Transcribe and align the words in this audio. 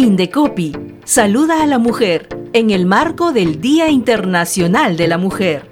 Indecopi 0.00 0.72
saluda 1.04 1.62
a 1.62 1.66
la 1.66 1.78
mujer 1.78 2.26
en 2.54 2.70
el 2.70 2.86
marco 2.86 3.32
del 3.32 3.60
Día 3.60 3.90
Internacional 3.90 4.96
de 4.96 5.06
la 5.06 5.18
Mujer. 5.18 5.68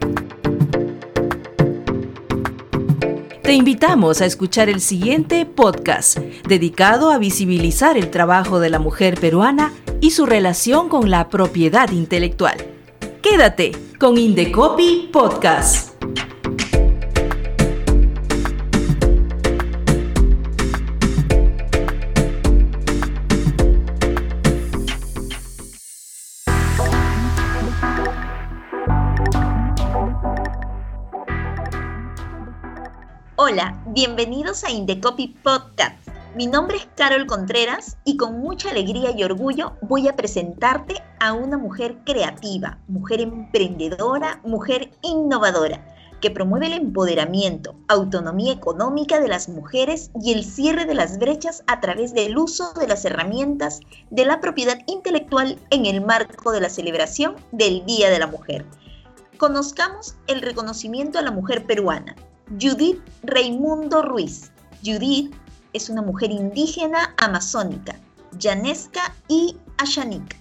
Te 3.43 3.55
invitamos 3.55 4.21
a 4.21 4.27
escuchar 4.27 4.69
el 4.69 4.83
siguiente 4.83 5.47
podcast 5.47 6.19
dedicado 6.47 7.11
a 7.11 7.17
visibilizar 7.17 7.97
el 7.97 8.11
trabajo 8.11 8.61
de 8.61 8.69
la 8.69 8.79
mujer 8.79 9.19
peruana 9.19 9.73
y 10.03 10.11
su 10.11 10.27
relación 10.27 10.91
con 10.91 11.11
la 11.11 11.31
propiedad 11.31 11.91
intelectual. 11.91 12.59
Quédate 13.23 13.73
con 13.99 14.19
Indecopi 14.19 15.09
Podcast. 15.11 15.78
Hola, 33.51 33.83
bienvenidos 33.87 34.63
a 34.63 34.71
Indecopy 34.71 35.29
Podcast. 35.43 36.07
Mi 36.37 36.47
nombre 36.47 36.77
es 36.77 36.87
Carol 36.97 37.25
Contreras 37.25 37.97
y 38.05 38.19
con 38.19 38.41
mucha 38.41 38.71
alegría 38.71 39.13
y 39.17 39.25
orgullo 39.25 39.73
voy 39.81 40.07
a 40.07 40.17
presentarte 40.17 41.03
a 41.19 41.33
una 41.33 41.57
mujer 41.57 41.97
creativa, 42.05 42.79
mujer 42.89 43.23
emprendedora, 43.23 44.43
mujer 44.45 44.91
innovadora, 45.01 45.83
que 46.21 46.31
promueve 46.31 46.67
el 46.67 46.75
empoderamiento, 46.75 47.75
autonomía 47.89 48.53
económica 48.53 49.19
de 49.19 49.29
las 49.29 49.49
mujeres 49.49 50.11
y 50.23 50.35
el 50.35 50.45
cierre 50.45 50.85
de 50.85 50.95
las 50.95 51.19
brechas 51.19 51.65
a 51.69 51.81
través 51.81 52.13
del 52.13 52.37
uso 52.37 52.75
de 52.75 52.87
las 52.87 53.07
herramientas 53.07 53.81
de 54.11 54.27
la 54.27 54.41
propiedad 54.41 54.79
intelectual 54.87 55.59
en 55.71 55.87
el 55.87 56.05
marco 56.05 56.53
de 56.53 56.61
la 56.61 56.69
celebración 56.69 57.35
del 57.53 57.87
Día 57.87 58.11
de 58.11 58.19
la 58.19 58.27
Mujer. 58.27 58.67
Conozcamos 59.39 60.17
el 60.27 60.43
reconocimiento 60.43 61.19
a 61.19 61.23
la 61.23 61.31
mujer 61.31 61.65
peruana, 61.65 62.15
Judith 62.57 63.01
Raimundo 63.25 64.01
Ruiz. 64.01 64.51
Judith 64.83 65.35
es 65.75 65.91
una 65.91 66.01
mujer 66.01 66.31
indígena 66.31 67.15
amazónica, 67.19 68.01
llanesca 68.39 69.15
y 69.29 69.57
ashanica. 69.77 70.37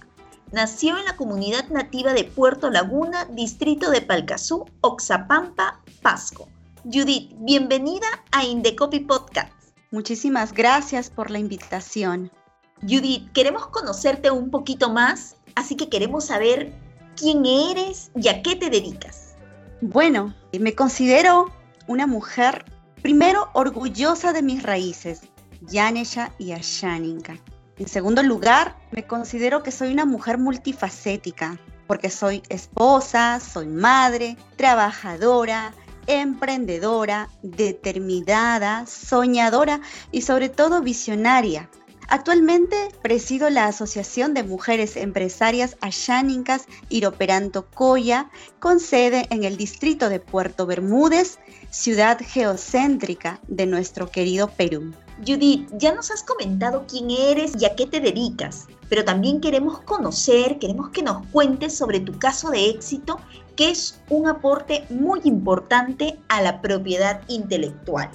Nació 0.50 0.96
en 0.96 1.04
la 1.04 1.16
comunidad 1.16 1.68
nativa 1.68 2.14
de 2.14 2.24
Puerto 2.24 2.70
Laguna, 2.70 3.26
distrito 3.26 3.90
de 3.90 4.00
Palcazú, 4.00 4.64
Oxapampa, 4.80 5.82
Pasco. 6.00 6.48
Judith, 6.84 7.30
bienvenida 7.40 8.06
a 8.32 8.42
Indecopy 8.42 9.00
Podcast. 9.00 9.52
Muchísimas 9.90 10.54
gracias 10.54 11.10
por 11.10 11.30
la 11.30 11.38
invitación. 11.38 12.32
Judith, 12.80 13.30
queremos 13.32 13.66
conocerte 13.66 14.30
un 14.30 14.50
poquito 14.50 14.88
más, 14.88 15.36
así 15.56 15.76
que 15.76 15.90
queremos 15.90 16.24
saber 16.24 16.72
quién 17.16 17.44
eres 17.44 18.10
y 18.14 18.28
a 18.28 18.40
qué 18.40 18.56
te 18.56 18.70
dedicas. 18.70 19.34
Bueno, 19.82 20.34
me 20.58 20.74
considero 20.74 21.52
una 21.88 22.06
mujer, 22.06 22.64
primero, 23.02 23.50
orgullosa 23.54 24.32
de 24.32 24.42
mis 24.42 24.62
raíces, 24.62 25.22
Yanesha 25.62 26.32
y 26.38 26.52
Ashaninka. 26.52 27.36
En 27.78 27.88
segundo 27.88 28.22
lugar, 28.22 28.76
me 28.92 29.06
considero 29.06 29.62
que 29.62 29.72
soy 29.72 29.92
una 29.92 30.04
mujer 30.04 30.38
multifacética, 30.38 31.58
porque 31.86 32.10
soy 32.10 32.42
esposa, 32.50 33.40
soy 33.40 33.66
madre, 33.66 34.36
trabajadora, 34.56 35.72
emprendedora, 36.06 37.28
determinada, 37.42 38.86
soñadora 38.86 39.80
y 40.12 40.22
sobre 40.22 40.48
todo 40.48 40.82
visionaria. 40.82 41.68
Actualmente 42.10 42.88
presido 43.02 43.50
la 43.50 43.66
Asociación 43.66 44.32
de 44.32 44.42
Mujeres 44.42 44.96
Empresarias 44.96 45.76
Ashánicas 45.82 46.64
Iroperanto 46.88 47.66
Coya, 47.66 48.30
con 48.60 48.80
sede 48.80 49.26
en 49.28 49.44
el 49.44 49.58
distrito 49.58 50.08
de 50.08 50.18
Puerto 50.18 50.64
Bermúdez, 50.64 51.38
ciudad 51.68 52.18
geocéntrica 52.24 53.40
de 53.46 53.66
nuestro 53.66 54.10
querido 54.10 54.48
Perú. 54.48 54.94
Judith, 55.26 55.68
ya 55.76 55.94
nos 55.94 56.10
has 56.10 56.22
comentado 56.22 56.86
quién 56.88 57.10
eres 57.10 57.52
y 57.60 57.66
a 57.66 57.76
qué 57.76 57.84
te 57.84 58.00
dedicas, 58.00 58.68
pero 58.88 59.04
también 59.04 59.42
queremos 59.42 59.80
conocer, 59.80 60.58
queremos 60.58 60.88
que 60.88 61.02
nos 61.02 61.26
cuentes 61.26 61.76
sobre 61.76 62.00
tu 62.00 62.18
caso 62.18 62.48
de 62.48 62.70
éxito, 62.70 63.20
que 63.54 63.68
es 63.68 64.00
un 64.08 64.28
aporte 64.28 64.86
muy 64.88 65.20
importante 65.24 66.18
a 66.28 66.40
la 66.40 66.62
propiedad 66.62 67.20
intelectual. 67.28 68.08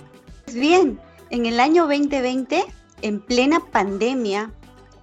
Bien, 0.51 0.99
en 1.29 1.45
el 1.45 1.59
año 1.59 1.83
2020 1.83 2.65
en 3.03 3.19
plena 3.19 3.59
pandemia, 3.59 4.51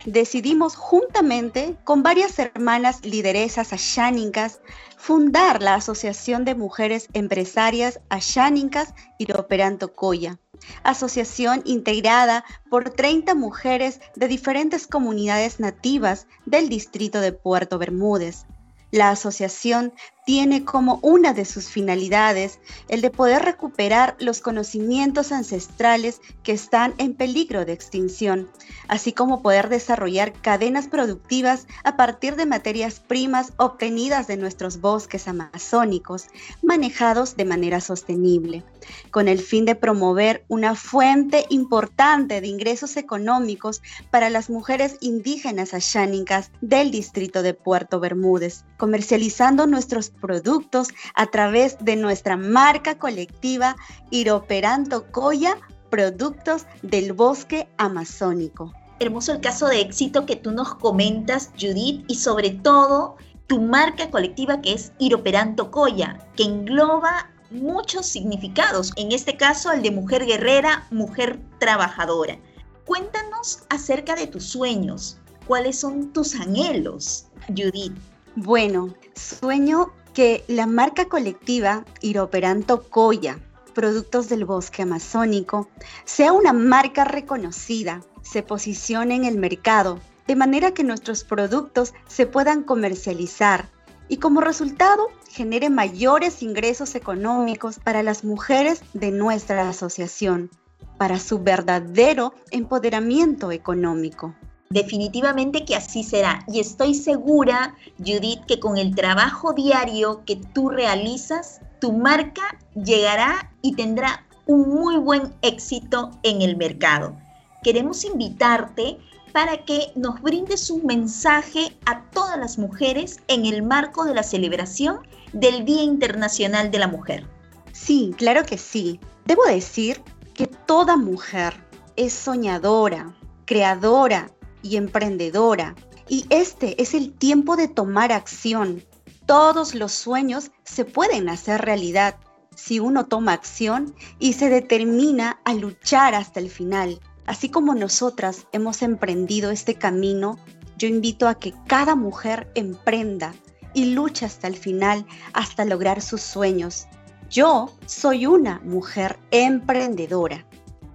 decidimos 0.07 0.75
juntamente 0.75 1.77
con 1.85 2.03
varias 2.03 2.39
hermanas 2.39 3.05
lideresas 3.05 3.75
ashánicas 3.75 4.61
fundar 4.97 5.63
la 5.63 5.75
Asociación 5.75 6.45
de 6.47 6.55
Mujeres 6.55 7.09
Empresarias 7.13 8.01
Ashánicas 8.09 8.95
Iroperanto 9.19 9.93
Coya, 9.93 10.39
asociación 10.83 11.63
integrada 11.67 12.45
por 12.71 12.89
30 12.89 13.35
mujeres 13.35 14.01
de 14.17 14.29
diferentes 14.29 14.87
comunidades 14.87 15.61
nativas 15.61 16.27
del 16.47 16.71
distrito 16.71 17.21
de 17.21 17.33
Puerto 17.33 17.79
Bermúdez. 17.79 18.47
La 18.91 19.11
asociación 19.11 19.93
tiene 20.31 20.65
como 20.65 21.01
una 21.03 21.35
de 21.35 21.45
sus 21.45 21.67
finalidades 21.71 22.61
el 22.87 23.01
de 23.01 23.11
poder 23.11 23.43
recuperar 23.43 24.15
los 24.21 24.41
conocimientos 24.41 25.33
ancestrales 25.33 26.21
que 26.45 26.53
están 26.53 26.95
en 26.99 27.15
peligro 27.15 27.65
de 27.65 27.73
extinción, 27.73 28.49
así 28.87 29.13
como 29.13 29.43
poder 29.43 29.69
desarrollar 29.69 30.33
cadenas 30.33 30.87
productivas 30.87 31.67
a 31.83 31.97
partir 31.97 32.37
de 32.37 32.47
materias 32.47 33.01
primas 33.01 33.55
obtenidas 33.57 34.29
de 34.29 34.37
nuestros 34.37 34.81
bosques 34.81 35.27
amazónicos, 35.27 36.29
manejados 36.63 37.37
de 37.37 37.47
manera 37.47 37.81
sostenible, 37.81 38.63
con 39.11 39.27
el 39.27 39.41
fin 39.41 39.65
de 39.65 39.75
promover 39.75 40.45
una 40.47 40.77
fuente 40.77 41.45
importante 41.49 42.41
de 42.41 42.47
ingresos 42.47 42.97
económicos 42.97 43.83
para 44.13 44.31
las 44.31 44.49
mujeres 44.49 44.97
indígenas 45.01 45.75
ashánicas 45.75 46.53
del 46.61 46.93
distrito 46.93 47.43
de 47.43 47.55
Puerto 47.55 47.99
Bermúdez, 47.99 48.65
comercializando 48.77 49.67
nuestros 49.67 50.11
productos 50.21 50.89
a 51.15 51.27
través 51.27 51.77
de 51.81 51.97
nuestra 51.97 52.37
marca 52.37 52.99
colectiva 52.99 53.77
Iroperanto 54.11 55.11
Coya, 55.11 55.57
productos 55.91 56.67
del 56.83 57.13
bosque 57.13 57.69
amazónico. 57.79 58.73
Hermoso 59.01 59.33
el 59.33 59.41
caso 59.41 59.67
de 59.67 59.81
éxito 59.81 60.27
que 60.27 60.37
tú 60.37 60.53
nos 60.53 60.75
comentas, 60.75 61.51
Judith, 61.59 62.05
y 62.07 62.17
sobre 62.17 62.51
todo 62.51 63.17
tu 63.47 63.61
marca 63.61 64.11
colectiva 64.11 64.61
que 64.61 64.75
es 64.75 64.93
Iroperanto 64.99 65.71
Coya, 65.71 66.29
que 66.37 66.45
engloba 66.45 67.31
muchos 67.51 68.07
significados, 68.07 68.93
en 68.97 69.13
este 69.13 69.37
caso 69.37 69.73
el 69.73 69.83
de 69.83 69.91
mujer 69.91 70.25
guerrera, 70.25 70.87
mujer 70.91 71.41
trabajadora. 71.59 72.39
Cuéntanos 72.85 73.65
acerca 73.69 74.15
de 74.15 74.27
tus 74.27 74.45
sueños, 74.45 75.19
cuáles 75.47 75.81
son 75.81 76.13
tus 76.13 76.35
anhelos, 76.35 77.27
Judith. 77.49 77.97
Bueno, 78.37 78.95
sueño 79.15 79.93
que 80.21 80.45
la 80.49 80.67
marca 80.67 81.07
colectiva 81.07 81.87
Iroperanto 82.03 82.83
Coya, 82.91 83.39
Productos 83.73 84.29
del 84.29 84.45
Bosque 84.45 84.83
Amazónico, 84.83 85.71
sea 86.05 86.35
una 86.35 86.53
marca 86.53 87.07
reconocida, 87.07 88.03
se 88.21 88.43
posicione 88.43 89.15
en 89.15 89.25
el 89.25 89.39
mercado, 89.39 89.99
de 90.27 90.37
manera 90.37 90.75
que 90.75 90.85
nuestros 90.85 91.25
productos 91.25 91.95
se 92.07 92.27
puedan 92.27 92.65
comercializar 92.65 93.71
y 94.09 94.19
como 94.19 94.43
resultado 94.43 95.07
genere 95.31 95.71
mayores 95.71 96.43
ingresos 96.43 96.95
económicos 96.97 97.79
para 97.79 98.03
las 98.03 98.23
mujeres 98.23 98.83
de 98.93 99.13
nuestra 99.13 99.71
asociación, 99.71 100.51
para 100.99 101.19
su 101.19 101.39
verdadero 101.39 102.35
empoderamiento 102.51 103.53
económico. 103.53 104.35
Definitivamente 104.73 105.65
que 105.65 105.75
así 105.75 106.05
será. 106.05 106.45
Y 106.47 106.61
estoy 106.61 106.95
segura, 106.95 107.75
Judith, 107.99 108.45
que 108.47 108.61
con 108.61 108.79
el 108.79 108.95
trabajo 108.95 109.53
diario 109.53 110.23
que 110.25 110.37
tú 110.37 110.69
realizas, 110.69 111.61
tu 111.81 111.93
marca 111.93 112.57
llegará 112.77 113.51
y 113.63 113.75
tendrá 113.75 114.25
un 114.47 114.69
muy 114.69 114.97
buen 114.97 115.35
éxito 115.43 116.13
en 116.23 116.43
el 116.43 116.57
mercado. 116.57 117.17
Queremos 117.65 118.05
invitarte 118.05 118.99
para 119.33 119.65
que 119.65 119.91
nos 119.97 120.23
brindes 120.23 120.71
un 120.71 120.87
mensaje 120.87 121.77
a 121.85 122.05
todas 122.11 122.39
las 122.39 122.57
mujeres 122.57 123.19
en 123.27 123.47
el 123.47 123.65
marco 123.65 124.05
de 124.05 124.15
la 124.15 124.23
celebración 124.23 125.01
del 125.33 125.65
Día 125.65 125.83
Internacional 125.83 126.71
de 126.71 126.79
la 126.79 126.87
Mujer. 126.87 127.27
Sí, 127.73 128.15
claro 128.17 128.45
que 128.45 128.57
sí. 128.57 129.01
Debo 129.25 129.43
decir 129.47 130.01
que 130.33 130.47
toda 130.47 130.97
mujer 130.97 131.55
es 131.97 132.13
soñadora, 132.13 133.13
creadora, 133.47 134.31
y 134.63 134.77
emprendedora. 134.77 135.75
Y 136.09 136.27
este 136.31 136.81
es 136.83 136.95
el 136.95 137.13
tiempo 137.13 137.57
de 137.57 137.69
tomar 137.69 138.13
acción. 138.13 138.85
Todos 139.27 139.75
los 139.75 139.93
sueños 139.93 140.51
se 140.65 140.85
pueden 140.85 141.29
hacer 141.29 141.61
realidad 141.61 142.17
si 142.57 142.81
uno 142.81 143.07
toma 143.07 143.33
acción 143.33 143.95
y 144.19 144.33
se 144.35 144.49
determina 144.51 145.41
a 145.45 145.55
luchar 145.55 146.15
hasta 146.15 146.41
el 146.41 146.51
final. 146.51 147.01
Así 147.27 147.49
como 147.49 147.75
nosotras 147.75 148.47
hemos 148.53 148.83
emprendido 148.83 149.51
este 149.51 149.77
camino 149.77 150.39
yo 150.81 150.89
invito 150.89 151.29
a 151.29 151.35
que 151.35 151.53
cada 151.67 151.95
mujer 151.95 152.51
emprenda 152.55 153.35
y 153.75 153.93
luche 153.93 154.25
hasta 154.25 154.49
el 154.49 154.57
final, 154.57 155.05
hasta 155.35 155.67
lograr 155.67 156.01
sus 156.01 156.23
sueños. 156.23 156.87
Yo 157.29 157.77
soy 157.85 158.25
una 158.25 158.61
mujer 158.65 159.19
emprendedora. 159.31 160.47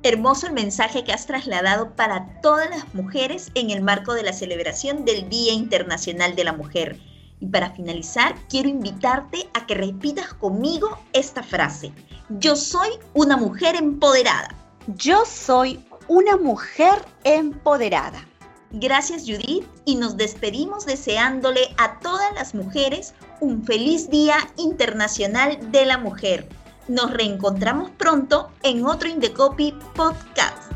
Hermoso 0.05 0.45
el 0.45 0.53
mensaje 0.53 1.03
que 1.03 1.13
has 1.13 1.25
trasladado 1.25 1.95
para 1.95 2.39
todas 2.41 2.69
las 2.69 2.93
mujeres 2.93 3.49
en 3.55 3.71
el 3.71 3.81
marco 3.81 4.13
de 4.13 4.21
la 4.21 4.33
celebración 4.33 5.03
del 5.03 5.29
Día 5.29 5.51
Internacional 5.51 6.35
de 6.35 6.43
la 6.43 6.53
Mujer. 6.53 6.99
Y 7.39 7.47
para 7.47 7.71
finalizar, 7.71 8.35
quiero 8.47 8.69
invitarte 8.69 9.49
a 9.55 9.65
que 9.65 9.73
repitas 9.73 10.31
conmigo 10.35 10.99
esta 11.13 11.41
frase. 11.41 11.91
Yo 12.29 12.55
soy 12.55 12.89
una 13.15 13.35
mujer 13.35 13.75
empoderada. 13.75 14.49
Yo 14.95 15.25
soy 15.25 15.83
una 16.07 16.37
mujer 16.37 17.03
empoderada. 17.23 18.23
Gracias 18.73 19.23
Judith 19.23 19.65
y 19.85 19.95
nos 19.95 20.17
despedimos 20.17 20.85
deseándole 20.85 21.73
a 21.79 21.99
todas 21.99 22.31
las 22.35 22.53
mujeres 22.53 23.15
un 23.39 23.65
feliz 23.65 24.11
Día 24.11 24.37
Internacional 24.57 25.71
de 25.71 25.87
la 25.87 25.97
Mujer. 25.97 26.47
Nos 26.87 27.11
reencontramos 27.11 27.89
pronto 27.91 28.51
en 28.61 28.85
otro 28.85 29.09
Indecopy 29.09 29.73
Podcast. 29.95 30.71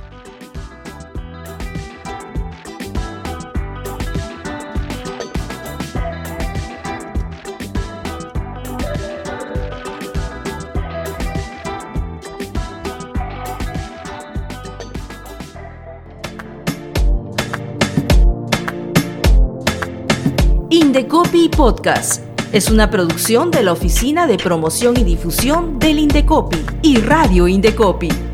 Indecopy 20.72 21.50
Podcast 21.50 22.29
es 22.52 22.70
una 22.72 22.90
producción 22.90 23.52
de 23.52 23.62
la 23.62 23.74
Oficina 23.74 24.26
de 24.26 24.38
Promoción 24.38 24.98
y 24.98 25.04
Difusión 25.04 25.78
del 25.78 26.00
Indecopi 26.00 26.58
y 26.82 26.98
Radio 26.98 27.48
Indecopi. 27.48 28.29